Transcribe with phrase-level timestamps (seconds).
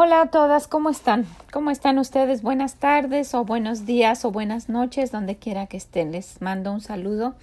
[0.00, 1.26] Hola a todas, ¿cómo están?
[1.52, 2.42] ¿Cómo están ustedes?
[2.42, 6.12] Buenas tardes o buenos días o buenas noches, donde quiera que estén.
[6.12, 7.34] Les mando un saludo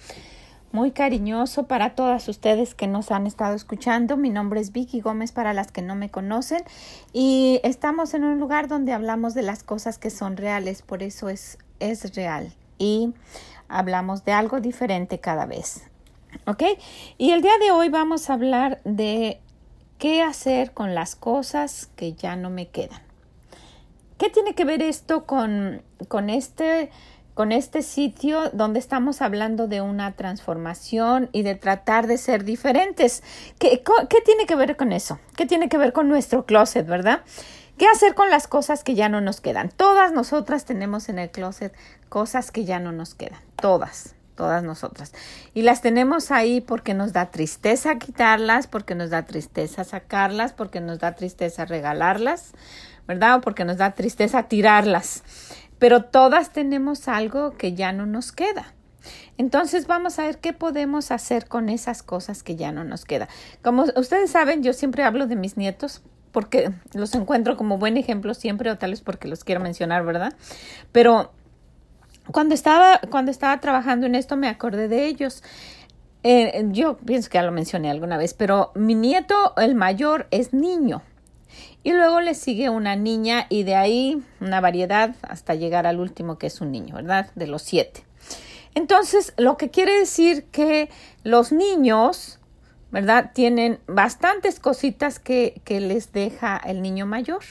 [0.72, 4.16] muy cariñoso para todas ustedes que nos han estado escuchando.
[4.16, 6.64] Mi nombre es Vicky Gómez para las que no me conocen
[7.12, 11.28] y estamos en un lugar donde hablamos de las cosas que son reales, por eso
[11.28, 13.12] es, es real y
[13.68, 15.82] hablamos de algo diferente cada vez.
[16.46, 16.62] ¿Ok?
[17.18, 19.40] Y el día de hoy vamos a hablar de
[19.98, 23.02] qué hacer con las cosas que ya no me quedan.
[24.18, 26.90] ¿Qué tiene que ver esto con, con este
[27.36, 33.22] con este sitio donde estamos hablando de una transformación y de tratar de ser diferentes.
[33.58, 35.18] ¿Qué, ¿Qué, tiene que ver con eso?
[35.36, 37.20] ¿Qué tiene que ver con nuestro closet, verdad?
[37.76, 39.68] ¿Qué hacer con las cosas que ya no nos quedan?
[39.68, 41.74] Todas nosotras tenemos en el closet
[42.08, 45.12] cosas que ya no nos quedan, todas, todas nosotras.
[45.54, 50.80] Y las tenemos ahí porque nos da tristeza quitarlas, porque nos da tristeza sacarlas, porque
[50.80, 52.52] nos da tristeza regalarlas,
[53.08, 53.36] ¿verdad?
[53.36, 55.22] O porque nos da tristeza tirarlas
[55.78, 58.72] pero todas tenemos algo que ya no nos queda.
[59.38, 63.28] Entonces vamos a ver qué podemos hacer con esas cosas que ya no nos queda.
[63.62, 68.34] Como ustedes saben, yo siempre hablo de mis nietos porque los encuentro como buen ejemplo
[68.34, 70.34] siempre o tal vez porque los quiero mencionar, ¿verdad?
[70.92, 71.32] Pero
[72.32, 75.42] cuando estaba, cuando estaba trabajando en esto me acordé de ellos.
[76.22, 80.52] Eh, yo pienso que ya lo mencioné alguna vez, pero mi nieto, el mayor, es
[80.52, 81.02] niño.
[81.84, 86.36] Y luego le sigue una niña y de ahí una variedad hasta llegar al último
[86.36, 87.30] que es un niño, ¿verdad?
[87.36, 88.04] De los siete.
[88.74, 90.90] Entonces, lo que quiere decir que
[91.22, 92.40] los niños,
[92.90, 93.30] ¿verdad?
[93.32, 97.42] Tienen bastantes cositas que, que les deja el niño mayor.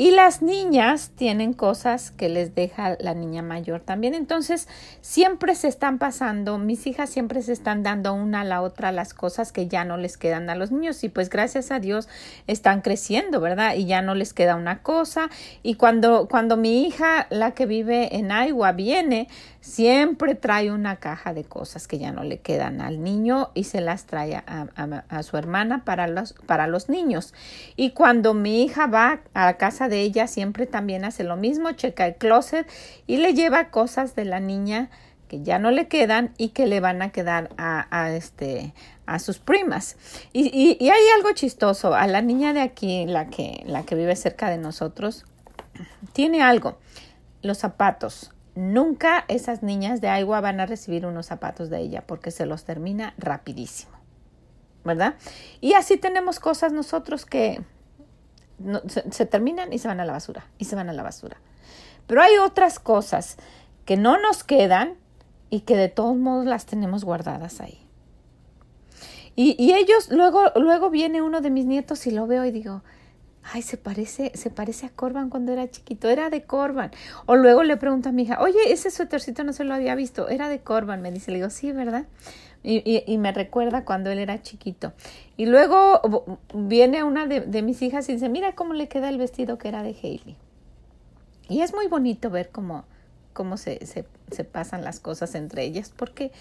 [0.00, 4.14] Y las niñas tienen cosas que les deja la niña mayor también.
[4.14, 4.66] Entonces,
[5.02, 9.12] siempre se están pasando, mis hijas siempre se están dando una a la otra las
[9.12, 11.04] cosas que ya no les quedan a los niños.
[11.04, 12.08] Y pues gracias a Dios
[12.46, 13.74] están creciendo, ¿verdad?
[13.74, 15.28] Y ya no les queda una cosa.
[15.62, 19.28] Y cuando, cuando mi hija, la que vive en Iowa, viene,
[19.60, 23.80] siempre trae una caja de cosas que ya no le quedan al niño y se
[23.80, 27.34] las trae a, su hermana para los, para los niños.
[27.76, 32.06] Y cuando mi hija va a casa de ella, siempre también hace lo mismo, checa
[32.06, 32.66] el closet
[33.06, 34.90] y le lleva cosas de la niña
[35.28, 38.74] que ya no le quedan y que le van a quedar a, este
[39.06, 39.96] a sus primas.
[40.32, 41.94] Y, y, y, hay algo chistoso.
[41.94, 45.24] A la niña de aquí, la que, la que vive cerca de nosotros,
[46.12, 46.78] tiene algo.
[47.42, 52.30] Los zapatos nunca esas niñas de agua van a recibir unos zapatos de ella porque
[52.30, 53.92] se los termina rapidísimo.
[54.84, 55.14] ¿Verdad?
[55.60, 57.62] Y así tenemos cosas nosotros que
[59.10, 61.38] se, terminan y se van a la basura, y se van a la basura.
[62.06, 63.36] Pero hay otras cosas
[63.84, 64.94] que no nos quedan
[65.50, 67.86] y que de todos modos las tenemos guardadas ahí.
[69.36, 72.82] Y, y ellos, luego, luego viene uno de mis nietos y lo veo y digo,
[73.42, 76.90] ay, se parece, se parece a Corban cuando era chiquito, era de Corban.
[77.26, 80.28] O luego le pregunto a mi hija, oye, ese suétercito no se lo había visto,
[80.28, 82.06] era de Corban, me dice, le digo, sí, ¿verdad?
[82.62, 84.92] Y, y, me recuerda cuando él era chiquito.
[85.38, 89.16] Y luego viene una de, de, mis hijas y dice, mira cómo le queda el
[89.16, 90.36] vestido que era de Hailey.
[91.48, 92.84] Y es muy bonito ver cómo,
[93.32, 96.32] cómo se, se, se pasan las cosas entre ellas, porque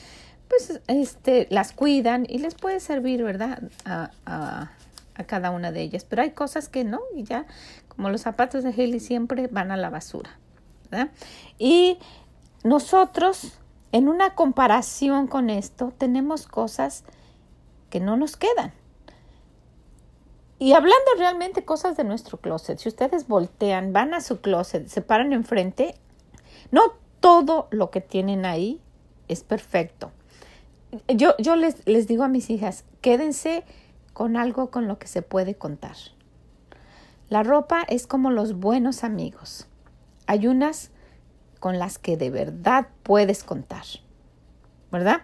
[0.49, 3.63] pues este, las cuidan y les puede servir, ¿verdad?
[3.85, 4.71] A, a,
[5.19, 6.05] a cada una de ellas.
[6.05, 7.45] Pero hay cosas que no, y ya,
[7.87, 10.39] como los zapatos de Haley siempre van a la basura.
[11.59, 11.99] Y
[12.63, 13.59] nosotros,
[13.91, 17.03] en una comparación con esto, tenemos cosas
[17.89, 18.73] que no nos quedan.
[20.57, 25.01] Y hablando realmente cosas de nuestro closet, si ustedes voltean, van a su closet, se
[25.01, 25.95] paran enfrente,
[26.71, 28.81] no todo lo que tienen ahí
[29.27, 30.11] es perfecto.
[31.07, 33.63] Yo, yo les, les digo a mis hijas, quédense
[34.13, 35.95] con algo con lo que se puede contar.
[37.29, 39.67] La ropa es como los buenos amigos.
[40.25, 40.91] Hay unas
[41.59, 43.83] con las que de verdad puedes contar,
[44.91, 45.21] ¿verdad?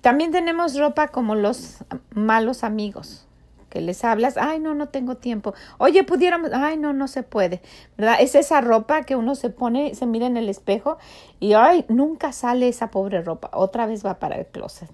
[0.00, 1.78] También tenemos ropa como los
[2.14, 3.26] malos amigos,
[3.68, 5.54] que les hablas, ay, no, no tengo tiempo.
[5.78, 7.60] Oye, pudiéramos, ay, no, no se puede,
[7.96, 8.16] ¿verdad?
[8.20, 10.98] Es esa ropa que uno se pone, se mira en el espejo
[11.40, 14.90] y, ay, nunca sale esa pobre ropa, otra vez va para el closet.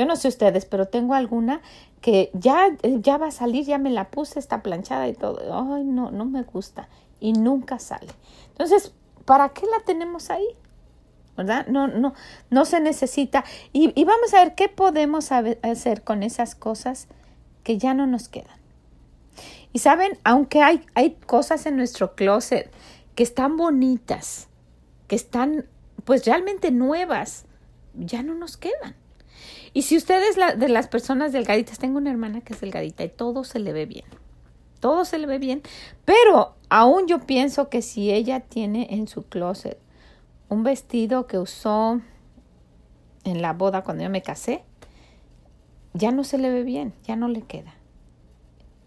[0.00, 1.60] Yo no sé ustedes, pero tengo alguna
[2.00, 5.40] que ya, ya va a salir, ya me la puse, está planchada y todo.
[5.52, 6.88] Ay, no, no me gusta.
[7.20, 8.08] Y nunca sale.
[8.48, 8.94] Entonces,
[9.26, 10.46] ¿para qué la tenemos ahí?
[11.36, 11.66] ¿Verdad?
[11.66, 12.14] No, no,
[12.48, 13.44] no se necesita.
[13.74, 17.06] Y, y vamos a ver qué podemos hacer con esas cosas
[17.62, 18.58] que ya no nos quedan.
[19.74, 22.72] Y saben, aunque hay, hay cosas en nuestro closet
[23.16, 24.48] que están bonitas,
[25.08, 25.66] que están
[26.06, 27.44] pues realmente nuevas,
[27.92, 28.96] ya no nos quedan.
[29.72, 33.08] Y si ustedes la, de las personas delgaditas, tengo una hermana que es delgadita y
[33.08, 34.04] todo se le ve bien.
[34.80, 35.62] todo se le ve bien,
[36.04, 39.78] pero aún yo pienso que si ella tiene en su closet
[40.48, 42.00] un vestido que usó
[43.24, 44.64] en la boda cuando yo me casé,
[45.92, 47.74] ya no se le ve bien, ya no le queda.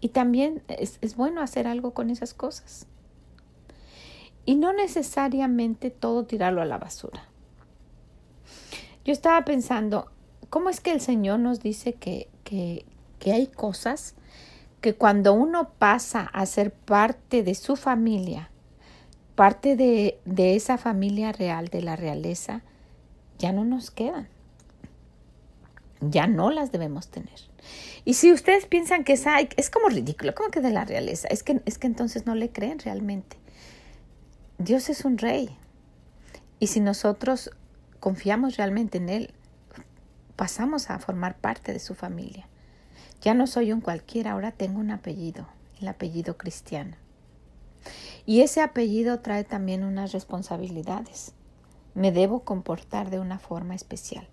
[0.00, 2.86] Y también es, es bueno hacer algo con esas cosas.
[4.44, 7.24] Y no necesariamente todo tirarlo a la basura.
[9.04, 10.10] Yo estaba pensando,
[10.50, 12.84] ¿cómo es que el Señor nos dice que, que,
[13.26, 14.14] hay cosas
[14.80, 18.50] que cuando uno pasa a ser parte de su familia,
[19.34, 22.62] parte de, de esa familia real, de la realeza,
[23.38, 24.28] ya no nos quedan?
[26.00, 27.40] Ya no las debemos tener.
[28.04, 29.24] Y si ustedes piensan que es,
[29.56, 32.50] es como ridículo, como que de la realeza, es que, es que entonces no le
[32.50, 33.38] creen realmente.
[34.58, 35.56] Dios es un rey.
[36.58, 37.50] Y si nosotros
[38.00, 39.34] confiamos realmente en Él,
[40.36, 42.46] pasamos a formar parte de su familia.
[43.22, 45.46] Ya no soy un cualquiera, ahora tengo un apellido,
[45.80, 46.96] el apellido cristiano.
[48.26, 51.32] Y ese apellido trae también unas responsabilidades.
[51.94, 54.26] Me debo comportar de una forma especial.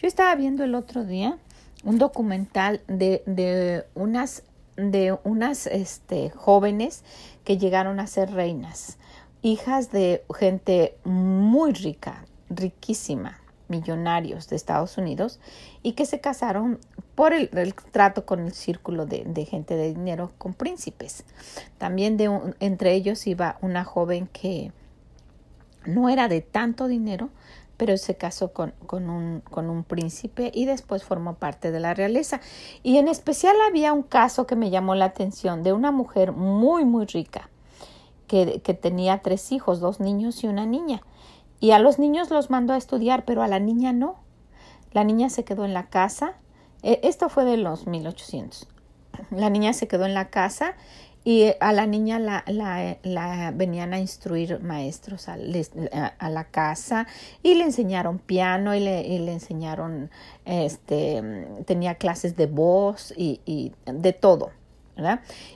[0.00, 1.38] Yo estaba viendo el otro día
[1.84, 4.42] un documental de, de unas,
[4.76, 7.04] de unas este, jóvenes
[7.44, 8.98] que llegaron a ser reinas
[9.44, 15.40] hijas de gente muy rica, riquísima, millonarios de Estados Unidos
[15.82, 16.78] y que se casaron
[17.14, 17.48] por el,
[17.92, 21.24] trato con el círculo de, gente de dinero con príncipes.
[21.78, 24.72] También de entre ellos iba una joven que
[25.86, 27.30] no era de tanto dinero,
[27.76, 31.94] pero se casó con, con, un, con un príncipe y después formó parte de la
[31.94, 32.40] realeza.
[32.82, 36.84] Y en especial había un caso que me llamó la atención de una mujer muy,
[36.84, 37.50] muy rica
[38.62, 41.02] que, tenía tres hijos, dos niños y una niña.
[41.64, 44.16] Y a los niños los mandó a estudiar, pero a la niña no.
[44.92, 46.34] La niña se quedó en la casa.
[46.82, 48.68] E, esto fue de los 1800.
[49.30, 50.74] La niña se quedó en la casa
[51.24, 57.06] y a la niña la, la, venían a instruir maestros a, la casa
[57.42, 60.10] y le enseñaron piano y le, y le, enseñaron,
[60.44, 64.50] este, tenía clases de voz y de todo.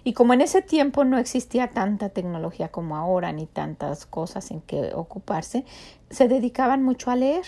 [0.04, 4.60] Y como en ese tiempo no existía tanta tecnología como ahora, ni tantas cosas en
[4.62, 5.64] que ocuparse,
[6.10, 7.44] se dedicaban mucho a leer.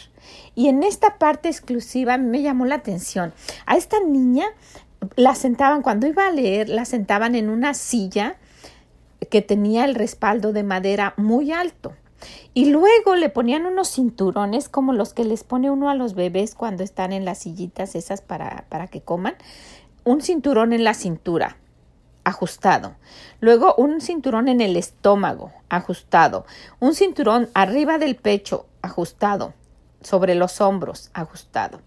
[0.54, 3.32] Y en esta parte exclusiva me llamó la atención.
[3.66, 4.46] A esta niña
[5.16, 8.37] la sentaban, cuando iba a leer, la sentaban en una silla
[9.31, 11.92] que tenía el respaldo de madera muy alto.
[12.52, 16.54] Y luego le ponían unos cinturones como los que les pone uno a los bebés
[16.54, 19.34] cuando están en las sillitas esas para, para que coman.
[20.04, 21.56] Un cinturón en la cintura
[22.30, 22.96] ajustado.
[23.40, 26.46] Luego un cinturón en el estómago, ajustado.
[26.78, 29.54] Un cinturón arriba del pecho, ajustado.
[30.02, 31.82] Sobre los hombros, ajustado.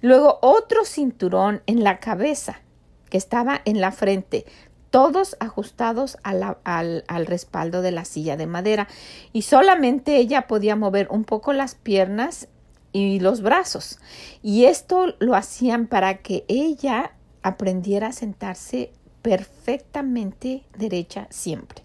[0.00, 2.62] Luego otro cinturón en la cabeza,
[3.10, 4.46] que estaba en la frente,
[4.90, 8.88] todos ajustados al, al, respaldo de la silla de madera.
[9.34, 12.48] Y solamente ella podía mover un poco las piernas
[12.92, 13.98] y los brazos.
[14.42, 17.12] Y esto lo hacían para que ella
[17.42, 18.92] aprendiera a sentarse
[19.22, 21.82] perfectamente derecha siempre.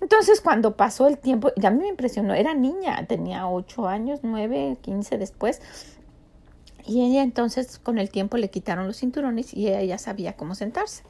[0.00, 5.16] Entonces, cuando pasó el tiempo, ya me impresionó, era niña, tenía 8 años, 9, 15
[5.16, 5.60] después,
[6.84, 10.56] y ella entonces con el tiempo le quitaron los cinturones y ella ya sabía cómo
[10.56, 11.04] sentarse.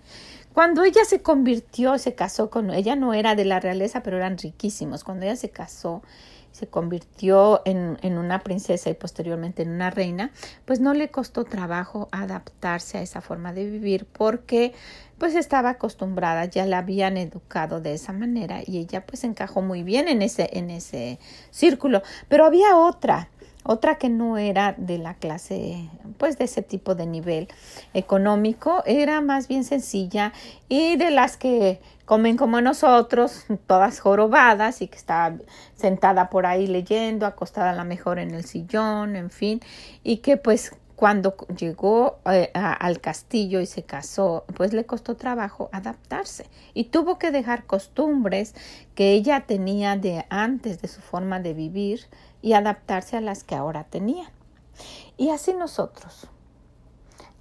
[0.52, 4.36] Cuando ella se convirtió, se casó con, ella no era de la realeza, pero eran
[4.36, 5.02] riquísimos.
[5.02, 6.02] Cuando ella se casó,
[6.52, 10.30] se convirtió en, en, una princesa y posteriormente en una reina,
[10.64, 14.72] pues no le costó trabajo adaptarse a esa forma de vivir porque
[15.18, 19.82] pues estaba acostumbrada, ya la habían educado de esa manera y ella pues encajó muy
[19.82, 21.18] bien en ese, en ese
[21.50, 22.02] círculo.
[22.28, 23.28] Pero había otra,
[23.64, 25.88] otra que no era de la clase,
[26.18, 27.48] pues de ese tipo de nivel
[27.94, 30.32] económico, era más bien sencilla
[30.68, 35.36] y de las que comen como nosotros, todas jorobadas y que estaba
[35.74, 39.60] sentada por ahí leyendo, acostada a la mejor en el sillón, en fin,
[40.02, 45.68] y que pues cuando llegó eh, al castillo y se casó, pues le costó trabajo
[45.72, 48.54] adaptarse y tuvo que dejar costumbres
[48.94, 52.02] que ella tenía de antes de su forma de vivir
[52.42, 54.30] y adaptarse a las que ahora tenía.
[55.16, 56.28] Y así nosotros,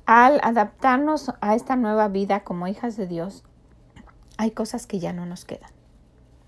[0.06, 3.44] al adaptarnos a esta nueva vida como hijas de Dios,
[4.38, 5.72] hay cosas que ya no nos quedan.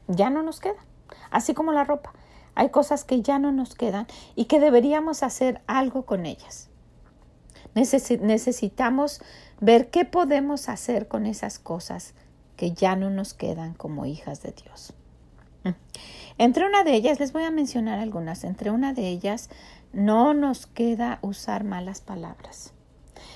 [0.07, 0.85] Ya no nos quedan.
[1.31, 2.13] Así como la ropa.
[2.55, 6.69] Hay cosas que ya no nos quedan y que deberíamos hacer algo con ellas.
[7.73, 9.21] necesitamos
[9.59, 12.13] ver qué podemos hacer con esas cosas
[12.57, 14.93] que ya no nos quedan como hijas de Dios.
[16.37, 19.49] Entre una de ellas, les voy a mencionar algunas, entre una de ellas
[19.91, 22.73] no nos queda usar malas palabras.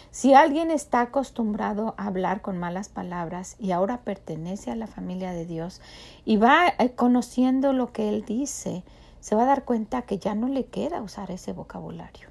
[0.10, 5.32] Si alguien está acostumbrado a hablar con malas palabras y ahora pertenece a la familia
[5.32, 5.80] de Dios
[6.26, 8.84] y va eh, conociendo lo que Él dice,
[9.20, 12.30] se va a dar cuenta que ya no le queda usar ese vocabulario.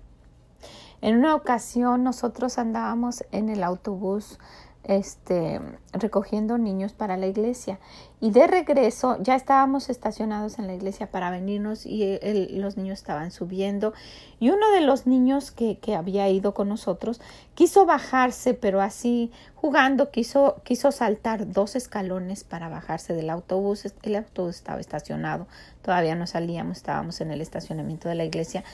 [1.00, 4.40] En una ocasión nosotros andábamos en el autobús
[4.88, 5.60] este,
[5.92, 7.78] recogiendo niños para la iglesia.
[8.20, 12.18] Y de regreso ya estábamos estacionados en la iglesia para venirnos y
[12.52, 13.92] los niños estaban subiendo.
[14.38, 17.20] Y uno de los niños que, que, había ido con nosotros
[17.54, 23.92] quiso bajarse, pero así jugando quiso, quiso saltar dos escalones para bajarse del autobús.
[24.02, 25.46] El autobús estaba estacionado,
[25.82, 28.64] todavía no salíamos, estábamos en el estacionamiento de la iglesia.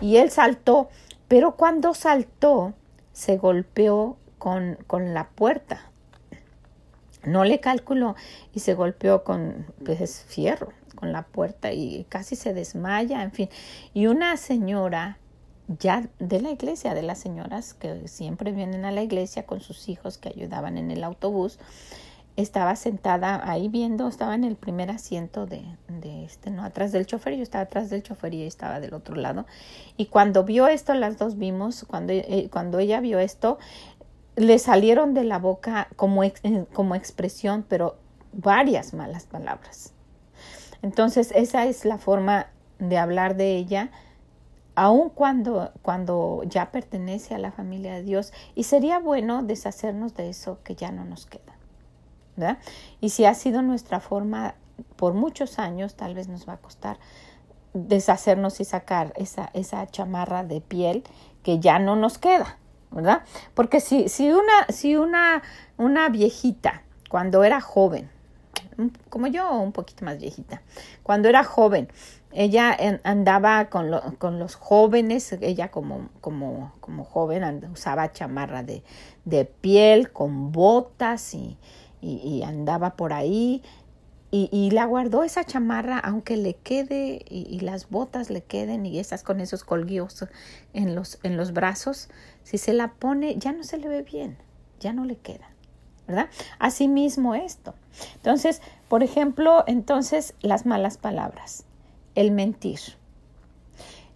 [0.00, 0.88] Y él saltó,
[1.28, 2.74] pero cuando saltó
[3.12, 5.82] se golpeó con, con la puerta.
[7.22, 8.16] No le calculó
[8.52, 13.48] y se golpeó con pues, fierro, con la puerta y casi se desmaya, en fin.
[13.94, 15.18] Y una señora
[15.78, 19.88] ya de la iglesia, de las señoras que siempre vienen a la iglesia con sus
[19.88, 21.58] hijos que ayudaban en el autobús,
[22.36, 27.06] estaba sentada ahí viendo, estaba en el primer asiento de, de, este, no, atrás del
[27.06, 29.46] chofer, yo estaba atrás del chofer y ella estaba del otro lado.
[29.96, 33.58] Y cuando vio esto, las dos vimos, cuando, eh, cuando ella vio esto,
[34.36, 36.32] le salieron de la boca como, eh,
[36.72, 37.96] como expresión, pero
[38.32, 39.92] varias malas palabras.
[40.82, 42.46] Entonces, esa es la forma
[42.78, 43.90] de hablar de ella,
[44.74, 48.32] aun cuando, cuando ya pertenece a la familia de Dios.
[48.54, 51.56] Y sería bueno deshacernos de eso que ya no nos queda.
[52.36, 52.58] ¿verdad?
[53.00, 54.54] Y si ha sido nuestra forma
[54.96, 56.98] por muchos años, tal vez nos va a costar
[57.74, 61.04] deshacernos y sacar esa, esa chamarra de piel
[61.42, 62.58] que ya no nos queda.
[62.90, 63.22] ¿Verdad?
[63.54, 65.42] Porque si, si, una, si una,
[65.76, 68.08] una viejita, cuando era joven,
[69.08, 70.62] como yo, un poquito más viejita,
[71.02, 71.88] cuando era joven,
[72.32, 78.82] ella andaba con, con los jóvenes, ella como, como, como joven usaba chamarra de,
[79.24, 81.58] de, piel con botas y,
[82.00, 83.62] y andaba por ahí
[84.32, 89.24] y, la guardó esa chamarra, aunque le quede y, las botas le queden y esas
[89.24, 90.24] con esos colguillos
[90.72, 92.08] en los, en los brazos,
[92.44, 94.38] si se la pone ya no se le ve bien,
[94.78, 95.50] ya no le queda,
[96.06, 96.28] ¿verdad?
[96.60, 97.74] Asimismo esto.
[98.16, 101.64] Entonces, por ejemplo, entonces las malas palabras,
[102.14, 102.78] el mentir.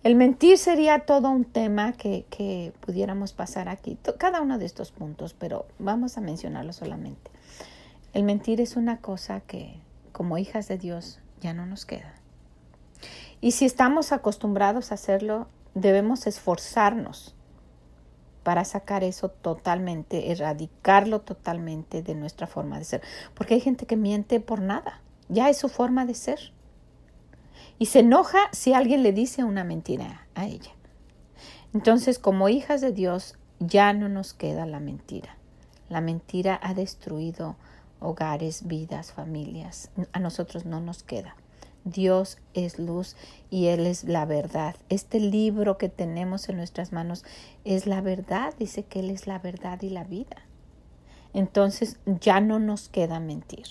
[0.05, 4.93] El mentir sería todo un tema que, que pudiéramos pasar aquí, cada uno de estos
[4.93, 7.33] puntos, pero vamos a mencionarlo solamente.
[8.13, 9.83] El mentir es una cosa que
[10.15, 12.15] como hijas de Dios ya no nos queda.
[13.41, 17.35] Y si estamos acostumbrados a hacerlo, debemos esforzarnos
[18.45, 23.03] para sacar eso totalmente, erradicarlo totalmente de nuestra forma de ser.
[23.35, 26.53] Porque hay gente que miente por nada, ya es su forma de ser.
[27.81, 30.71] Y se enoja si alguien le dice una mentira a ella.
[31.73, 35.37] Entonces, como hijas de Dios, ya no nos queda la mentira.
[35.89, 37.57] La mentira ha destruido
[38.05, 39.91] hogares, vidas, familias.
[40.13, 41.37] A nosotros no nos queda.
[41.85, 43.15] Dios es luz
[43.51, 44.75] y Él es la verdad.
[44.89, 47.25] Este libro que tenemos en nuestras manos
[47.65, 48.55] es la verdad.
[48.59, 50.37] Dice que Él es la verdad y la vida.
[51.35, 53.67] Entonces ya no nos queda mentir.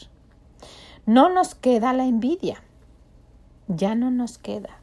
[1.05, 2.63] No nos queda la envidia.
[3.67, 4.82] Ya no nos queda.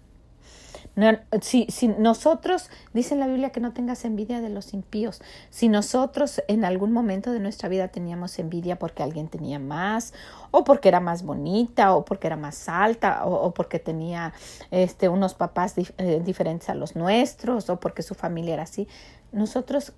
[1.40, 1.66] Si,
[1.98, 6.92] nosotros, dice la Biblia que no tengas envidia de los impíos, si nosotros en algún
[6.92, 10.12] momento de nuestra vida teníamos envidia porque alguien tenía más,
[10.50, 14.32] o porque era más bonita, o porque era más alta, o, porque tenía
[14.70, 18.88] este, unos papás eh, diferentes a los nuestros, o porque su familia era así,
[19.32, 19.92] nosotros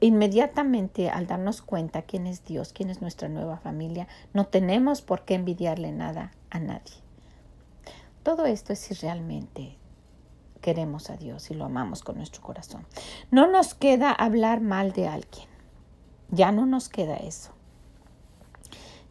[0.00, 5.24] inmediatamente al darnos cuenta quién es Dios, quién es nuestra nueva familia, no tenemos por
[5.24, 6.94] qué envidiarle nada a nadie.
[8.22, 9.76] Todo esto es si realmente
[10.64, 12.86] queremos a Dios y lo amamos con nuestro corazón.
[13.30, 15.46] No nos queda hablar mal de alguien.
[16.30, 17.50] Ya no nos queda eso.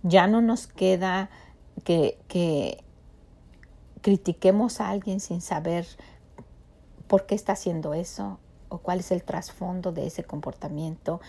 [0.01, 1.29] Ya no nos queda
[1.83, 2.83] que, que
[4.01, 5.85] critiquemos a alguien sin saber
[7.05, 11.21] por qué está haciendo eso o cuál es el trasfondo de ese comportamiento.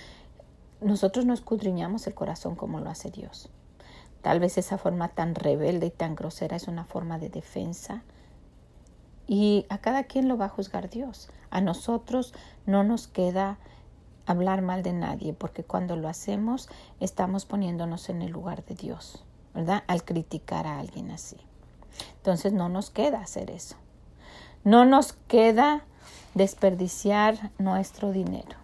[0.80, 3.50] Nosotros no escudriñamos el corazón como lo hace Dios.
[4.22, 8.04] Tal vez esa forma tan rebelde y tan grosera es una forma de defensa
[9.26, 11.28] y a cada quien lo va a juzgar Dios.
[11.50, 12.34] A nosotros
[12.66, 13.58] no nos queda
[14.26, 16.68] hablar mal de nadie, porque cuando lo hacemos
[17.00, 19.84] estamos poniéndonos en el lugar de Dios, ¿verdad?
[19.86, 21.36] Al criticar a alguien así.
[22.16, 23.76] Entonces no nos queda hacer eso.
[24.64, 25.84] No nos queda
[26.34, 28.56] desperdiciar nuestro dinero.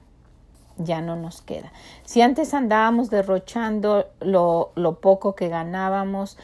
[0.78, 1.72] Ya no nos queda.
[2.04, 6.38] Si antes andábamos derrochando lo, lo poco que ganábamos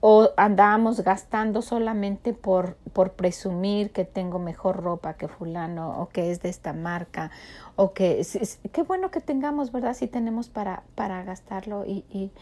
[0.00, 6.30] o andábamos gastando solamente por, por presumir que tengo mejor ropa que fulano o que
[6.30, 7.30] es de esta marca
[7.76, 8.26] o que
[8.72, 9.94] qué bueno que tengamos, ¿verdad?
[9.94, 12.32] Si tenemos para, para gastarlo y, y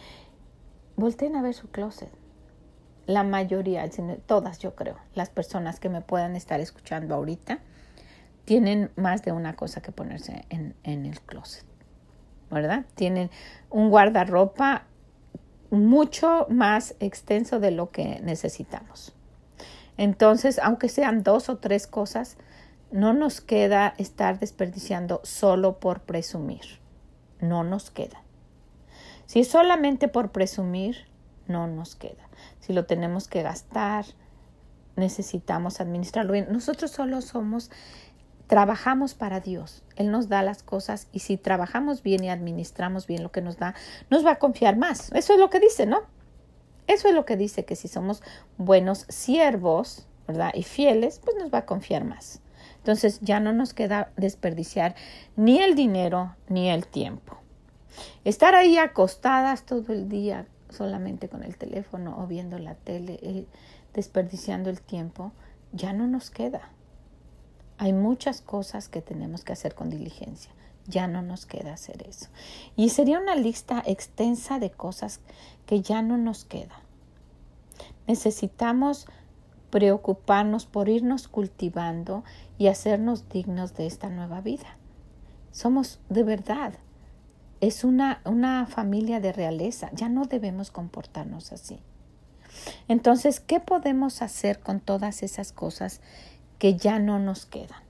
[0.96, 2.10] volteen a ver su closet.
[3.06, 3.88] La mayoría,
[4.26, 7.58] todas yo creo, las personas que me puedan estar escuchando ahorita,
[8.44, 11.64] tienen más de una cosa que ponerse en, en el closet,
[12.50, 12.84] ¿verdad?
[12.94, 13.30] Tienen
[13.70, 14.84] un guardarropa
[15.70, 19.14] mucho más extenso de lo que necesitamos.
[19.96, 22.37] Entonces, aunque sean dos o tres cosas,
[22.90, 26.80] no nos queda estar desperdiciando solo por presumir.
[27.40, 28.22] No nos queda.
[29.26, 31.06] Si es solamente por presumir,
[31.46, 32.28] no nos queda.
[32.60, 34.06] Si lo tenemos que gastar,
[34.96, 36.46] necesitamos administrarlo bien.
[36.50, 37.70] Nosotros solo somos
[38.48, 39.84] trabajamos para Dios.
[39.94, 43.58] Él nos da las cosas y si trabajamos bien y administramos bien lo que nos
[43.58, 43.74] da,
[44.10, 45.12] nos va a confiar más.
[45.12, 46.00] Eso es lo que dice, ¿no?
[46.88, 48.22] Eso es lo que dice, que si somos
[48.56, 50.50] buenos siervos, ¿verdad?
[50.54, 52.40] Y fieles, pues nos va a confiar más.
[52.78, 54.94] Entonces ya no nos queda desperdiciar
[55.36, 57.36] ni el dinero ni el tiempo.
[58.24, 63.46] Estar ahí acostadas todo el día solamente con el teléfono o viendo la tele, eh,
[63.92, 65.32] desperdiciando el tiempo,
[65.72, 66.70] ya no nos queda.
[67.78, 70.52] Hay muchas cosas que tenemos que hacer con diligencia.
[70.87, 72.26] Ya no nos queda hacer eso.
[72.76, 75.20] Y sería una lista extensa de cosas
[75.66, 76.80] que ya no nos queda.
[78.06, 79.06] Necesitamos
[79.70, 82.25] preocuparnos por irnos cultivando
[82.56, 84.76] y hacernos dignos de esta nueva vida.
[85.52, 86.75] Somos de verdad.
[87.61, 89.90] Es una, una familia de realeza.
[89.92, 91.80] Ya no debemos comportarnos así.
[92.88, 96.00] Entonces, ¿qué podemos hacer con todas esas cosas
[96.58, 97.82] que ya no nos quedan.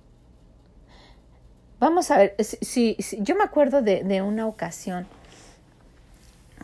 [1.80, 5.06] Vamos a ver, si, yo me acuerdo de, de, una ocasión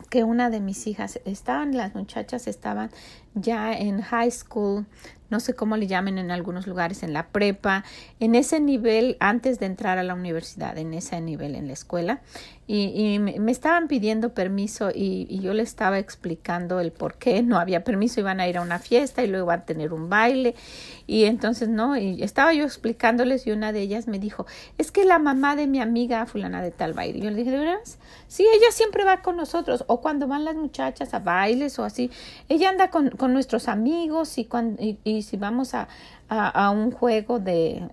[0.09, 2.91] que una de mis hijas estaban, las muchachas estaban
[3.35, 4.85] ya en high school,
[5.29, 7.83] no sé cómo le llamen en algunos lugares, en la prepa,
[8.19, 12.21] en ese nivel antes de entrar a la universidad, en ese nivel en la escuela.
[12.67, 17.83] Y, me estaban pidiendo permiso y, yo le estaba explicando el por qué no había
[17.83, 20.55] permiso, iban a ir a una fiesta y luego iban a tener un baile.
[21.05, 24.47] Y entonces, no, y estaba yo explicándoles y una de ellas me dijo,
[24.79, 27.19] es que la mamá de mi amiga fulana de tal baile.
[27.19, 27.75] Y yo le dije, ¿de?
[28.27, 32.09] Sí, ella siempre va con nosotros, o cuando van las muchachas a bailes o así,
[32.49, 35.87] ella anda con nuestros amigos y, cuando, y, si vamos a,
[36.29, 37.87] a, un juego de...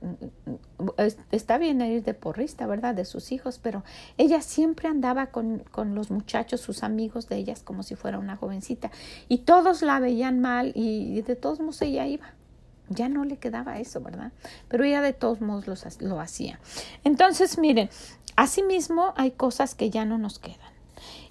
[1.30, 2.94] Está bien ir de porrista, ¿verdad?
[2.94, 3.84] De sus hijos, pero
[4.18, 8.36] ella siempre andaba con, con los muchachos, sus amigos de ellas, como si fuera una
[8.36, 8.90] jovencita.
[9.28, 12.34] Y todos la veían mal y de todos modos ella iba
[12.92, 14.32] ya no le quedaba eso, ¿verdad?
[14.68, 15.66] Pero ella de todos modos
[16.00, 16.60] lo hacía.
[17.04, 17.90] Entonces, miren,
[18.36, 20.71] asimismo hay cosas que ya no nos quedan.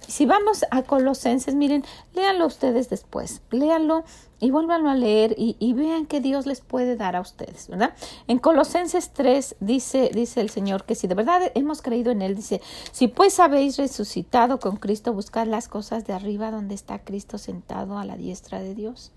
[0.07, 1.83] Si vamos a Colosenses, miren,
[2.13, 4.03] léanlo ustedes después, léanlo
[4.39, 7.93] y vuélvanlo a leer y, vean que Dios les puede dar a ustedes, ¿verdad?
[8.27, 12.35] En Colosenses 3 dice, dice el Señor que si de verdad hemos creído en Él,
[12.35, 12.61] dice,
[12.91, 17.99] si pues habéis resucitado con Cristo, buscad las cosas de arriba donde está Cristo sentado
[17.99, 19.11] a la diestra de Dios.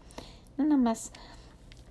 [0.58, 1.10] Nada más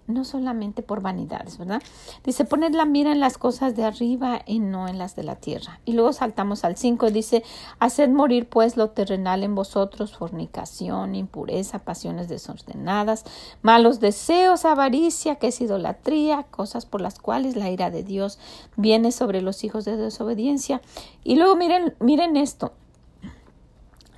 [0.08, 1.82] no solamente por vanidades, ¿verdad?
[2.24, 5.36] Dice, poned la mira en las cosas de arriba y no en las de la
[5.36, 5.80] tierra.
[5.86, 7.44] Y luego saltamos al 5, dice,
[7.80, 13.24] haced morir pues lo terrenal en vosotros, fornicación, impureza, pasiones desordenadas,
[13.62, 18.40] malos deseos, avaricia, que es idolatría, cosas por las cuales la ira de Dios
[18.76, 20.82] viene sobre los hijos de desobediencia.
[21.24, 22.74] Y luego miren, miren esto.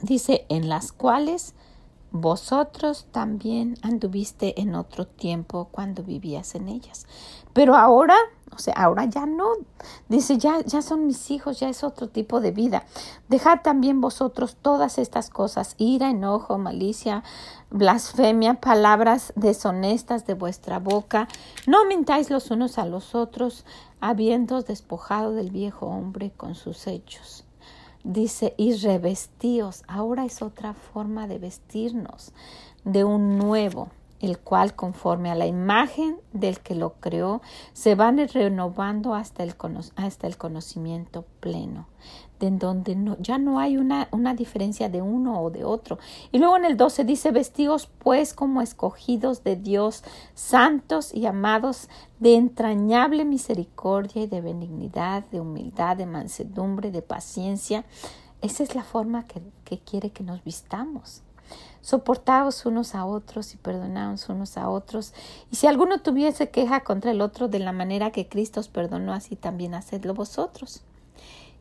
[0.01, 1.55] Dice, en las cuales
[2.21, 7.05] vosotros también anduviste en otro tiempo cuando vivías en ellas.
[7.51, 8.15] Pero ahora,
[8.53, 9.45] o sea, ahora ya no.
[10.07, 12.85] Dice, ya, ya son mis hijos, ya es otro tipo de vida.
[13.27, 17.23] Dejad también vosotros todas estas cosas, ira, enojo, malicia,
[17.69, 21.27] blasfemia, palabras deshonestas de vuestra boca.
[21.67, 23.65] No mintáis los unos a los otros,
[23.99, 27.44] habiendo despojado del viejo hombre con sus hechos
[28.05, 29.83] dice, y revestíos.
[29.87, 32.31] Ahora es otra forma de vestirnos,
[32.85, 33.89] de un nuevo,
[34.21, 37.41] el cual conforme a la imagen del que lo creó,
[37.73, 39.55] se van renovando hasta el,
[39.97, 41.87] hasta el conocimiento pleno
[42.39, 45.97] de donde no, ya no hay una, diferencia de uno o de otro.
[46.31, 51.89] Y luego en el 12 dice, vestidos pues como escogidos de Dios, santos y amados,
[52.19, 57.85] de entrañable misericordia y de benignidad, de humildad, de mansedumbre, de paciencia.
[58.41, 61.21] Esa es la forma que, que quiere que nos vistamos.
[61.81, 65.13] Soportaos unos a otros y perdonaos unos a otros.
[65.51, 69.13] Y si alguno tuviese queja contra el otro de la manera que Cristo os perdonó,
[69.13, 70.83] así también hacedlo vosotros.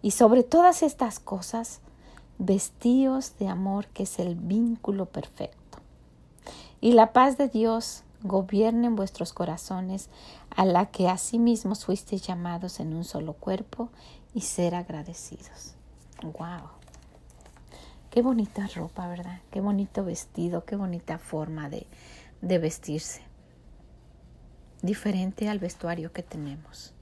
[0.05, 1.81] Y sobre todas estas cosas,
[2.37, 5.79] vestíos de amor, que es el vínculo perfecto.
[6.83, 10.11] y la paz de Dios gobierne en vuestros corazones,
[10.55, 13.89] a la que asimismo fuisteis llamados en un solo cuerpo,
[14.35, 15.75] y ser agradecidos.
[16.23, 16.69] ¡Wow!
[18.11, 19.41] Qué bonita ropa, ¿verdad?
[19.51, 21.87] Qué bonito vestido, qué bonita forma de,
[22.43, 23.23] de vestirse.
[24.83, 26.93] Diferente al vestuario que tenemos.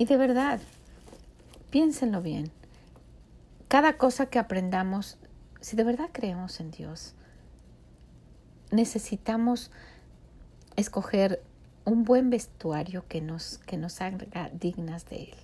[0.00, 0.60] Y de verdad,
[1.68, 2.50] piénsenlo bien.
[3.68, 5.18] Cada cosa que aprendamos,
[5.60, 7.12] si de verdad creemos en Dios,
[8.70, 9.70] necesitamos
[10.76, 11.42] escoger
[11.84, 15.34] un buen vestuario que nos, que nos haga dignas de Él.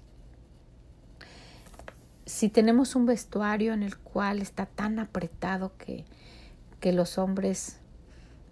[2.24, 6.06] Si tenemos un vestuario en el cual está tan apretado que,
[6.80, 7.76] que los hombres,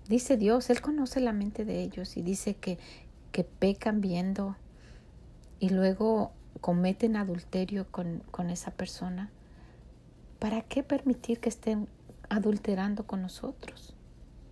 [0.07, 2.79] dice Dios, Él conoce la mente de ellos y dice que,
[3.33, 4.59] que pecan viendo
[5.61, 9.31] y luego cometen adulterio con, con esa persona,
[10.39, 11.89] ¿para qué permitir que estén
[12.29, 13.95] adulterando con nosotros?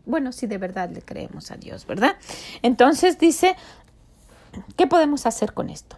[0.05, 2.17] Bueno, si de verdad le creemos a Dios, ¿verdad?
[2.63, 3.57] Entonces dice,
[4.77, 5.97] ¿qué podemos hacer con esto?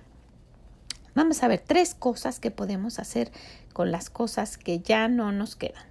[1.14, 3.30] Vamos a ver tres cosas que podemos hacer
[3.72, 5.84] con las cosas que ya no nos quedan.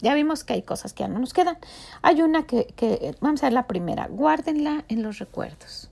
[0.00, 1.58] Ya vimos que hay cosas que ya no nos quedan.
[2.00, 5.90] Hay una que, que vamos a ver la primera, guárdenla en los recuerdos.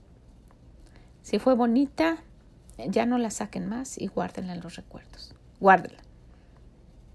[1.21, 2.17] Si fue bonita,
[2.87, 5.33] ya no la saquen más y guárdenla en los recuerdos.
[5.59, 5.99] Guárdenla.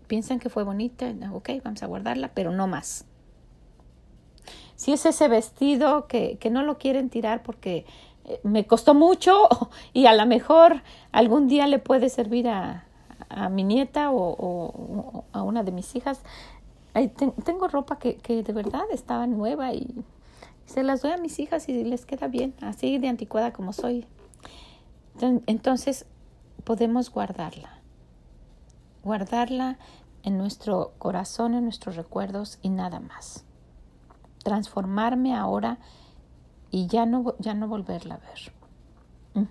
[0.07, 3.07] Piensan que fue bonita, ok, vamos a guardarla, pero no más.
[4.77, 7.87] Si es ese vestido que, que no lo quieren tirar porque
[8.24, 9.48] eh, me costó mucho
[9.92, 12.85] y a lo mejor algún día le puede servir a,
[13.29, 16.20] a mi nieta o, o, a una de mis hijas.
[17.44, 20.05] tengo ropa que, que de verdad estaba nueva y
[20.66, 24.07] se las doy a mis hijas y les queda bien, así de anticuada como soy.
[25.20, 26.07] Entonces
[26.64, 27.79] podemos guardarla,
[29.03, 29.79] guardarla
[30.22, 33.44] en nuestro corazón, en nuestros recuerdos y nada más.
[34.42, 35.79] Transformarme ahora
[36.70, 39.48] y ya no, ya no volverla a ver.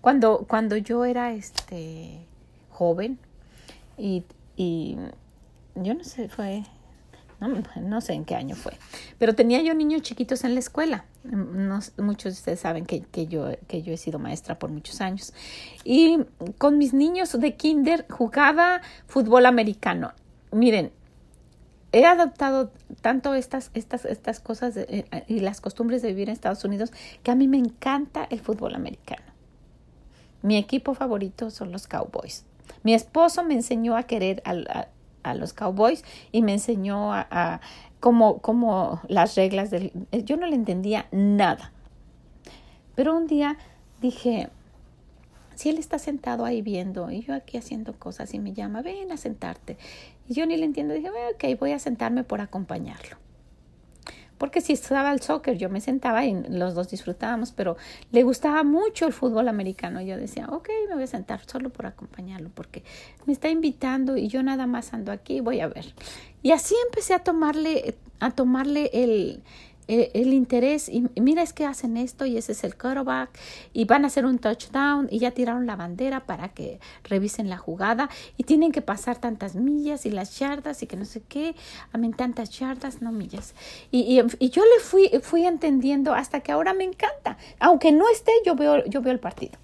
[0.00, 2.26] cuando, cuando yo era este
[2.70, 3.18] joven
[3.96, 4.24] y,
[4.56, 4.96] y
[5.74, 6.64] yo no sé, fue
[7.80, 8.72] no, sé en qué año fue,
[9.18, 11.04] pero tenía yo niños chiquitos en la escuela.
[11.22, 15.32] Muchos de ustedes saben que, que, yo, que yo he sido maestra por muchos años.
[15.84, 16.18] Y
[16.58, 20.12] con mis niños de kinder jugaba fútbol americano.
[20.52, 20.92] Miren,
[21.92, 26.64] he adoptado tanto estas, estas, estas cosas eh, y las costumbres de vivir en Estados
[26.64, 29.24] Unidos que a mí me encanta el fútbol americano.
[30.42, 32.44] Mi equipo favorito son los Cowboys.
[32.82, 34.66] Mi esposo me enseñó a querer al,
[35.22, 37.60] a los cowboys y me enseñó a,
[38.00, 39.92] a cómo, las reglas del...
[40.24, 41.72] Yo no le entendía nada.
[42.94, 43.56] Pero un día
[44.00, 44.48] dije,
[45.54, 49.12] si él está sentado ahí viendo y yo aquí haciendo cosas y me llama, ven
[49.12, 49.76] a sentarte.
[50.28, 53.16] Y yo ni le entiendo, dije, ok, voy a sentarme por acompañarlo
[54.40, 57.76] porque si estaba el soccer, yo me sentaba y los dos disfrutábamos, pero
[58.10, 60.00] le gustaba mucho el fútbol americano.
[60.00, 62.82] Yo decía, ok, me voy a sentar solo por acompañarlo, porque
[63.26, 65.92] me está invitando y yo nada más ando aquí, voy a ver.
[66.42, 69.42] Y así empecé a tomarle, a tomarle el,
[69.92, 73.28] eh, el interés y mira es que hacen esto y ese es el quarterback
[73.72, 77.56] y van a hacer un touchdown y ya tiraron la bandera para que revisen la
[77.56, 81.56] jugada y tienen que pasar tantas millas y las yardas y que no sé qué,
[81.92, 83.56] amén tantas yardas, no millas.
[83.90, 87.36] Y, y, yo le fui, fui entendiendo hasta que ahora me encanta.
[87.58, 89.58] Aunque no esté, yo veo, yo veo el partido.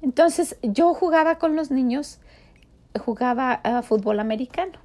[0.00, 2.18] Entonces yo jugaba con los niños,
[2.98, 4.81] jugaba a fútbol americano.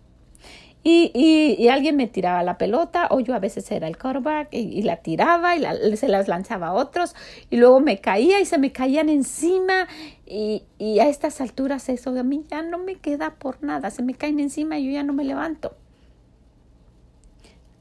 [0.83, 4.81] Y, y, alguien me tiraba la pelota o yo a veces era el quarterback y,
[4.83, 7.13] la tiraba y se las lanzaba a otros
[7.49, 9.87] y luego me caía y se me caían encima
[10.25, 14.01] y, y a estas alturas eso a mí ya no me queda por nada, se
[14.01, 15.75] me caen encima y yo ya no me levanto.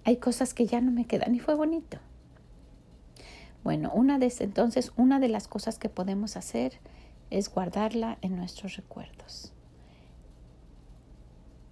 [0.03, 1.99] Hay cosas que ya no me quedan y fue bonito.
[3.63, 6.79] Bueno, una de entonces una de las cosas que podemos hacer
[7.31, 9.53] es guardarla en nuestros recuerdos.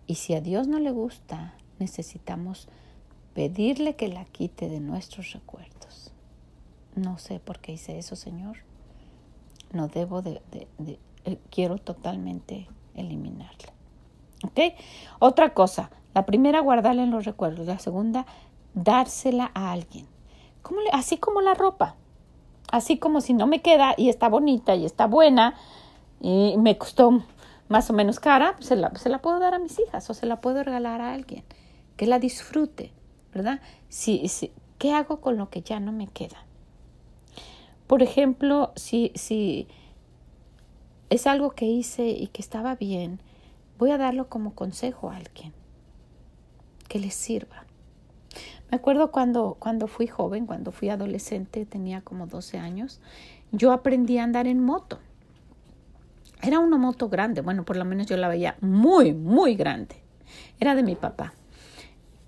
[0.07, 2.69] Y si a Dios no le gusta, necesitamos
[3.35, 6.13] pedirle que la quite de nuestros recuerdos.
[6.95, 8.59] No sé por qué hice eso, Señor.
[9.73, 10.41] No debo de,
[11.25, 13.73] eh, quiero totalmente eliminarla.
[14.45, 14.61] ¿Ok?
[15.19, 17.67] Otra cosa, la primera, guardarla en los recuerdos.
[17.67, 18.27] La segunda,
[18.75, 20.07] dársela a alguien.
[20.93, 21.97] así como la ropa.
[22.71, 25.55] Así como si no me queda y está bonita y está buena
[26.21, 27.23] y me costó
[27.69, 30.27] más o menos cara, se la, se la puedo dar a mis hijas o se
[30.27, 31.45] la puedo regalar a alguien
[31.97, 32.93] que la disfrute,
[33.33, 33.61] ¿verdad?
[33.89, 36.45] Si, si, ¿Qué hago con lo que ya no me queda?
[37.87, 39.69] Por ejemplo, si, si
[41.11, 43.21] es algo que hice y que estaba bien,
[43.79, 45.53] voy a darlo como consejo a alguien
[46.89, 47.65] que le sirva.
[48.71, 53.01] Me acuerdo cuando, cuando fui joven, cuando fui adolescente, tenía como 12 años,
[53.53, 54.99] yo aprendí a andar en moto.
[56.47, 59.97] Era una moto grande, bueno, por lo menos yo la veía muy, muy grande.
[60.61, 61.33] Era de mi papá.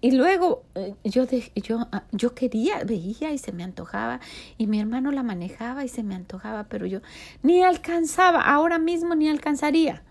[0.00, 4.20] Y luego eh, yo, yo, ah, yo quería, veía y se me antojaba,
[4.56, 7.00] y mi hermano la manejaba y se me antojaba, pero yo
[7.42, 10.02] ni alcanzaba, ahora mismo ni alcanzaría.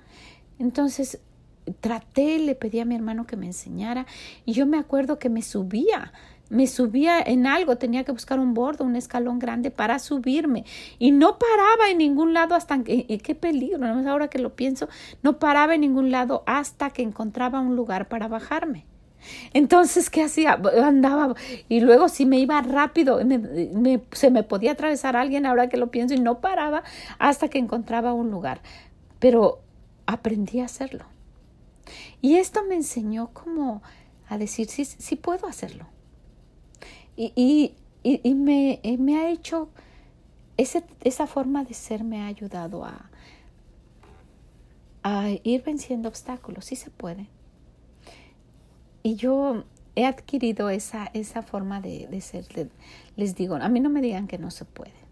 [0.60, 1.20] Entonces
[1.80, 4.06] traté, le pedí a mi hermano que me enseñara,
[4.44, 6.14] y yo me acuerdo que me subía
[6.50, 10.66] me subía en algo, tenía que buscar un bordo, un escalón grande para subirme
[11.00, 14.88] y no paraba en ningún lado hasta que, qué peligro, ahora que lo pienso,
[15.24, 18.86] no paraba en ningún lado hasta que encontraba un lugar para bajarme.
[19.54, 20.62] Entonces, ¿qué hacía?
[20.84, 21.34] Andaba
[21.68, 23.20] y luego si me iba rápido,
[24.12, 26.84] se me podía atravesar alguien ahora que lo pienso y no paraba
[27.18, 28.62] hasta que encontraba un lugar.
[29.18, 29.62] Pero
[30.06, 31.06] aprendí a hacerlo.
[32.22, 33.82] Y esto me enseñó como
[34.30, 35.88] a decir, sí, sí puedo hacerlo
[37.16, 37.32] y,
[38.04, 39.70] y, y, me, me, ha hecho,
[40.58, 43.10] ese, esa forma de ser me ha ayudado a,
[45.04, 47.28] a ir venciendo obstáculos, sí se puede.
[49.04, 49.64] Y yo
[49.96, 52.46] he adquirido esa, esa forma de, de ser.
[53.16, 55.06] les digo, a mí no me digan que no se puede.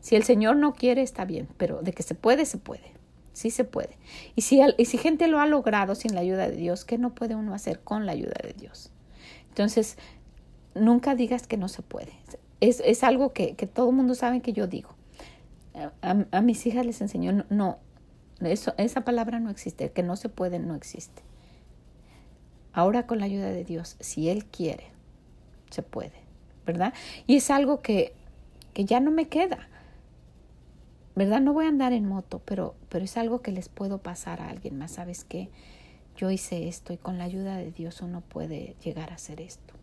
[0.00, 2.92] Si el Señor no quiere, está bien, pero de que se puede, se puede.
[3.32, 3.96] Sí se puede.
[4.34, 7.14] Y si, y si gente lo ha logrado sin la ayuda de Dios, ¿qué no
[7.14, 8.90] puede uno hacer con la ayuda de Dios?
[9.48, 9.98] Entonces,
[10.74, 12.12] nunca digas que no se puede.
[12.60, 14.90] Es, es algo que, que, todo el mundo sabe que yo digo.
[16.02, 17.78] A, mis hijas les enseño, no,
[18.40, 21.22] eso, esa palabra no existe, que no se puede, no existe.
[22.72, 24.84] Ahora con la ayuda de Dios, si Él quiere,
[25.70, 26.12] se puede,
[26.66, 26.92] ¿verdad?
[27.26, 28.12] Y es algo que,
[28.74, 29.68] que ya no me queda,
[31.14, 31.40] ¿verdad?
[31.40, 34.48] No voy a andar en moto, pero, pero es algo que les puedo pasar a
[34.48, 34.92] alguien más.
[34.92, 35.50] ¿Sabes qué?
[36.16, 39.74] Yo hice esto y con la ayuda de Dios uno puede llegar a hacer esto.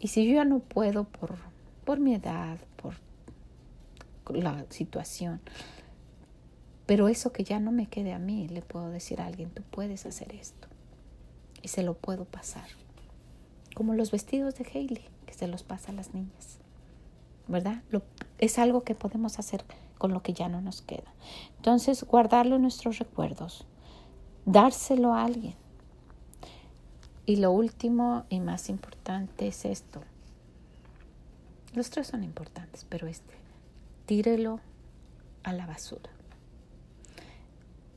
[0.00, 1.34] Y si yo ya no puedo por,
[1.84, 2.94] por mi edad, por
[4.34, 5.40] la situación,
[6.86, 9.62] pero eso que ya no me quede a mí, le puedo decir a alguien, tú
[9.70, 10.68] puedes hacer esto.
[11.62, 12.66] Y se lo puedo pasar.
[13.74, 16.58] Como los vestidos de Hailey, que se los pasa a las niñas.
[17.46, 17.82] ¿Verdad?
[17.90, 18.02] Lo,
[18.38, 19.64] es algo que podemos hacer
[19.98, 21.12] con lo que ya no nos queda.
[21.56, 23.66] Entonces, guardarlo en nuestros recuerdos,
[24.46, 25.56] dárselo a alguien,
[27.28, 30.00] y lo último y más importante es esto.
[31.74, 33.34] Los tres son importantes, pero este,
[34.06, 34.60] tírelo
[35.42, 36.10] a la basura.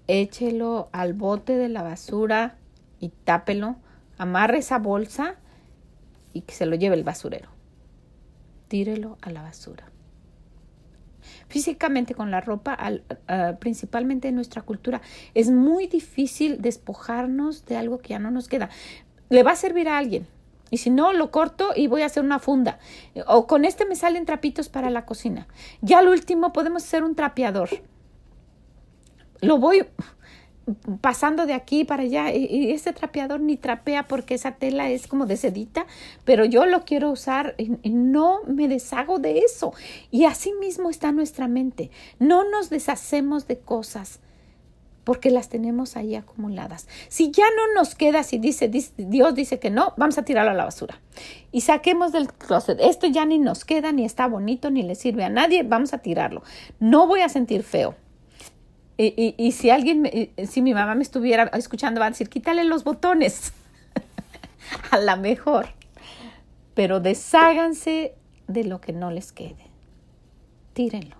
[0.07, 2.57] Échelo al bote de la basura
[2.99, 3.77] y tápelo.
[4.17, 5.35] Amarre esa bolsa
[6.33, 7.47] y que se lo lleve el basurero.
[8.67, 9.85] Tírelo a la basura.
[11.47, 12.77] Físicamente con la ropa,
[13.61, 15.01] principalmente en nuestra cultura,
[15.35, 18.69] es muy difícil despojarnos de algo que ya no nos queda
[19.31, 20.27] le va a servir a alguien.
[20.69, 22.79] Y si no, lo corto y voy a hacer una funda.
[23.27, 25.47] O con este me salen trapitos para la cocina.
[25.81, 27.69] Ya al último podemos hacer un trapeador.
[29.39, 29.85] Lo voy
[30.99, 35.25] pasando de aquí para allá y, ese trapeador ni trapea porque esa tela es como
[35.25, 35.87] de sedita,
[36.25, 39.73] pero yo lo quiero usar y no me deshago de eso.
[40.11, 41.89] Y así mismo está nuestra mente.
[42.19, 44.19] No nos deshacemos de cosas
[45.03, 46.87] porque las tenemos ahí acumuladas.
[47.09, 50.53] Si ya no nos queda, si dice, Dios dice que no, vamos a tirarlo a
[50.53, 50.99] la basura.
[51.51, 52.79] Y saquemos del closet.
[52.79, 55.99] Esto ya ni nos queda, ni está bonito, ni le sirve a nadie, vamos a
[55.99, 56.43] tirarlo.
[56.79, 57.95] No voy a sentir feo.
[58.97, 62.83] Y, y, si alguien, si mi mamá me estuviera escuchando, va a decir, quítale los
[62.83, 63.51] botones.
[64.91, 65.69] a la mejor.
[66.75, 68.15] Pero desháganse
[68.47, 69.71] de lo que no les quede.
[70.73, 71.15] Tírenlo.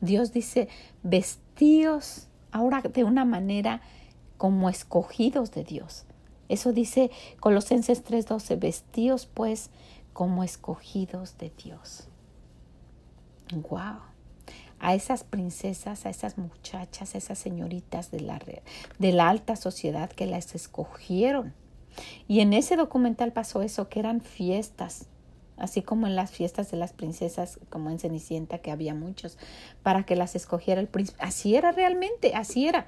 [0.00, 0.68] Dios dice,
[1.02, 3.80] vestíos ahora de una manera
[4.36, 6.04] como escogidos de Dios.
[6.48, 9.70] Eso dice Colosenses 3:12, vestíos pues
[10.12, 12.08] como escogidos de Dios.
[13.52, 14.00] Wow.
[14.78, 18.40] A esas princesas, a esas muchachas, a esas señoritas de la,
[18.98, 21.54] de la alta sociedad que las escogieron.
[22.28, 25.06] Y en ese documental pasó eso, que eran fiestas,
[25.56, 29.38] así como en las fiestas de las princesas, como en Cenicienta, que había muchos,
[29.82, 31.18] para que las escogiera el príncipe.
[31.22, 32.86] Así era realmente, así era.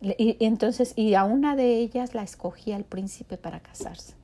[0.00, 4.14] Y, entonces, y a una de ellas la escogía el príncipe para casarse.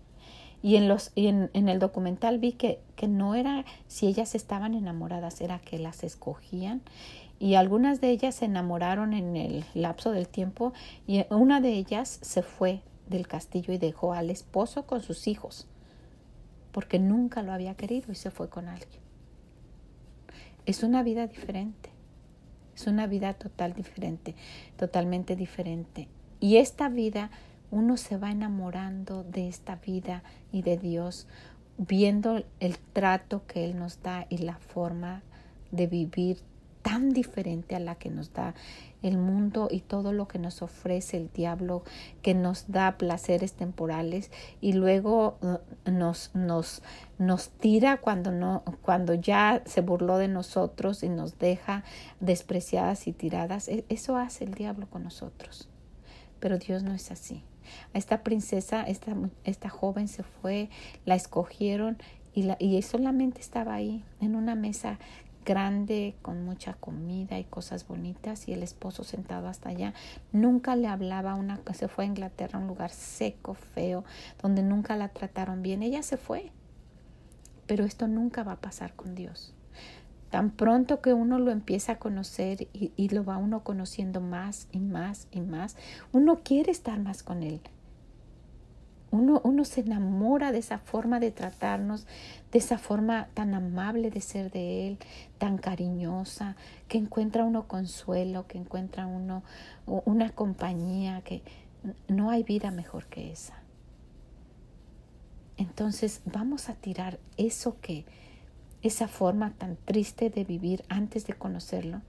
[0.61, 4.35] Y en, los, y en, en el documental vi que, que no era si ellas
[4.35, 6.83] estaban enamoradas, era que las escogían.
[7.39, 10.73] Y algunas de ellas se enamoraron en el lapso del tiempo
[11.07, 15.69] y una de ellas se fue del castillo y dejó al esposo con sus hijos
[16.79, 19.01] porque nunca lo había querido y se fue con alguien.
[20.65, 21.91] Es una vida diferente,
[22.77, 24.37] es una vida total diferente,
[24.77, 26.07] totalmente diferente.
[26.39, 27.33] Y esta vida
[27.73, 31.27] uno se va enamorando de esta vida y de Dios,
[31.79, 35.25] viendo el trato que Él nos da y la forma
[35.73, 36.39] de vivir
[36.83, 38.55] tan diferente a la que nos da
[39.03, 41.83] el mundo y todo lo que nos ofrece el diablo,
[42.23, 44.31] que nos da placeres temporales
[44.61, 46.83] y luego uh, nos, nos,
[47.19, 51.85] nos tira cuando, no, cuando ya se burló de nosotros y nos deja
[52.21, 53.69] despreciadas y tiradas.
[53.69, 55.69] E, eso hace el diablo con nosotros.
[56.41, 57.43] Pero Dios no es así.
[57.95, 60.71] A esta princesa, esta, esta joven se fue,
[61.05, 61.99] la escogieron
[62.35, 64.99] y, la, y solamente estaba ahí en una mesa
[65.49, 69.95] grande, con mucha comida y cosas bonitas, y el esposo sentado hasta allá.
[70.31, 74.05] Nunca le hablaba, una, se fue a Inglaterra, un lugar seco, feo,
[74.43, 75.83] donde nunca la trataron bien.
[75.83, 76.53] Ella se fue.
[77.67, 79.55] Pero esto nunca va a pasar con Dios.
[80.31, 84.69] Tan pronto que uno lo empieza a conocer y, y lo va uno conociendo más
[84.71, 85.77] y más y más,
[86.13, 87.63] uno quiere estar más con Él.
[89.11, 92.07] Uno, uno, se enamora de esa forma de tratarnos,
[92.53, 94.99] de esa forma tan amable de ser de Él,
[95.39, 96.57] tan cariñosa,
[96.89, 99.43] que encuentra uno consuelo, que encuentra uno
[99.87, 101.43] una compañía, que
[102.09, 103.55] no hay vida mejor que esa.
[105.57, 108.05] Entonces vamos a tirar eso que,
[108.83, 112.01] esa forma tan triste de vivir antes de conocerlo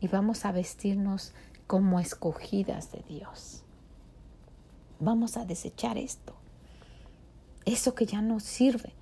[0.00, 1.32] y vamos a vestirnos
[1.66, 3.64] como escogidas de Dios.
[5.00, 6.34] Vamos a desechar esto,
[7.64, 8.92] eso que ya no sirve.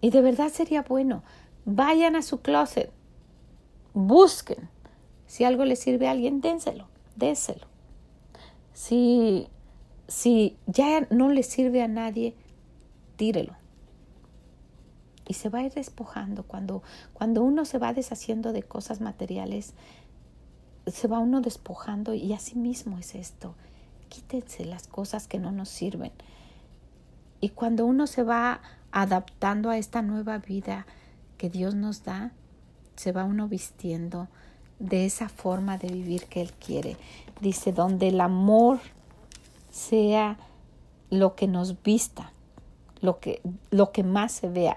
[0.00, 1.22] Y de verdad sería bueno,
[1.64, 2.90] vayan a su closet,
[3.94, 4.68] busquen.
[5.26, 6.86] Si algo le sirve a alguien, dénselo,
[7.16, 7.66] déselo.
[8.74, 9.48] Si,
[10.06, 12.34] si ya no le sirve a nadie,
[13.16, 13.54] tírelo
[15.28, 16.44] y se va a ir despojando.
[16.44, 19.74] Cuando, cuando uno se va deshaciendo de cosas materiales,
[20.86, 23.54] se va uno despojando y así mismo es esto.
[24.08, 26.12] Quítense las cosas que no nos sirven.
[27.40, 28.60] Y cuando uno se va
[28.92, 30.86] adaptando a esta nueva vida
[31.36, 32.32] que Dios nos da,
[32.96, 34.28] se va uno vistiendo
[34.78, 36.96] de esa forma de vivir que Él quiere.
[37.40, 38.80] Dice, donde el amor
[39.70, 40.38] sea
[41.10, 42.32] lo que nos vista,
[43.00, 43.40] lo que,
[43.70, 44.74] lo que más se vea,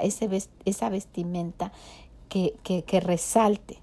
[0.66, 1.72] esa vestimenta
[2.28, 3.80] que, que resalte.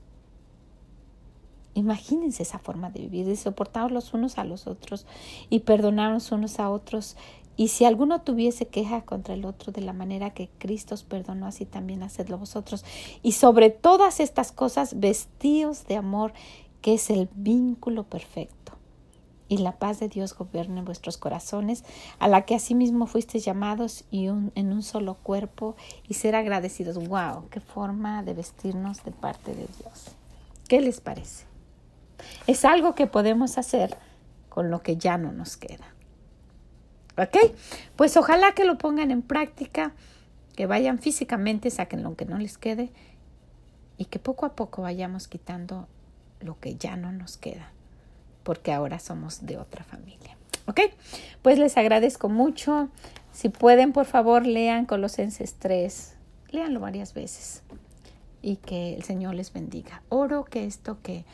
[1.76, 5.04] Imagínense esa forma de vivir, de soportarnos los unos a los otros
[5.50, 7.16] y perdonarnos unos a otros.
[7.58, 11.46] Y si alguno tuviese queja contra el otro de la manera que Cristo os perdonó,
[11.46, 12.82] así también hacedlo vosotros.
[13.22, 16.32] Y sobre todas estas cosas, vestíos de amor,
[16.80, 18.72] que es el vínculo perfecto
[19.48, 21.84] y la paz de Dios gobierne vuestros corazones,
[22.18, 25.76] a la que asimismo fuisteis llamados y en un solo cuerpo
[26.08, 26.96] y ser agradecidos.
[27.06, 27.48] ¡Wow!
[27.50, 30.16] ¡Qué forma de vestirnos de parte de Dios!
[30.68, 31.45] ¿Qué les parece?
[32.46, 33.96] Es algo que podemos hacer
[34.48, 35.86] con lo que ya no nos queda.
[37.18, 37.36] ¿Ok?
[37.96, 39.92] Pues ojalá que lo pongan en práctica,
[40.54, 42.90] que vayan físicamente, saquen lo que no les quede
[43.96, 45.88] y que poco a poco vayamos quitando
[46.40, 47.72] lo que ya no nos queda
[48.46, 50.36] porque ahora somos de otra familia.
[50.66, 50.80] ¿Ok?
[51.42, 52.88] Pues les agradezco mucho.
[53.32, 56.14] Si pueden, por favor, lean Colosenses 3.
[56.50, 57.64] Léanlo varias veces.
[58.42, 60.00] Y que el Señor les bendiga.
[60.10, 61.24] Oro que esto que,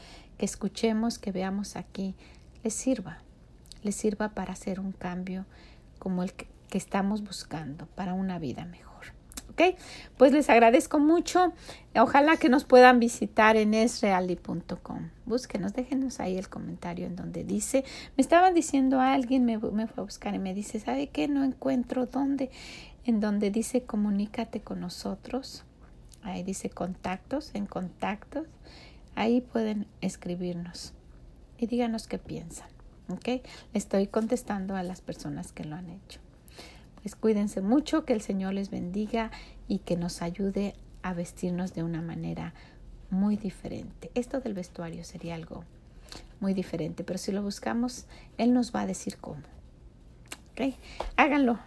[0.42, 2.16] que escuchemos, que veamos aquí,
[2.64, 3.18] les sirva.
[3.84, 5.46] Les sirva para hacer un cambio
[6.00, 9.12] como el que, estamos buscando para una vida mejor.
[9.52, 9.78] ¿Ok?
[10.16, 11.52] Pues les agradezco mucho.
[11.94, 15.10] Ojalá que nos puedan visitar en esreali.com.
[15.26, 17.84] Búsquenos, déjenos ahí el comentario en donde dice,
[18.16, 21.28] me estaban diciendo a alguien, me, me fue a buscar y me dice, ¿sabe qué?
[21.28, 22.50] No encuentro dónde,
[23.04, 25.62] en donde dice comunícate con nosotros.
[26.24, 28.48] Ahí dice contactos, en contactos.
[29.14, 30.94] Ahí pueden escribirnos
[31.58, 32.68] y díganos qué piensan.
[33.08, 33.44] ¿Ok?
[33.74, 36.20] Estoy contestando a las personas que lo han hecho.
[37.02, 39.30] Pues cuídense mucho, que el Señor les bendiga
[39.68, 42.54] y que nos ayude a vestirnos de una manera
[43.10, 44.10] muy diferente.
[44.14, 45.64] Esto del vestuario sería algo
[46.40, 48.06] muy diferente, pero si lo buscamos,
[48.38, 49.42] Él nos va a decir cómo.
[50.52, 50.74] ¿Ok?
[51.16, 51.58] Háganlo.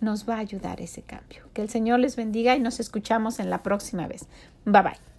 [0.00, 1.48] Nos va a ayudar ese cambio.
[1.54, 4.26] Que el Señor les bendiga y nos escuchamos en la próxima vez.
[4.64, 5.15] Bye bye.